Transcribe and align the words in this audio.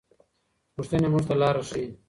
پوښتنې 0.75 1.07
موږ 1.11 1.23
ته 1.27 1.33
لاره 1.41 1.61
ښيي. 1.69 1.85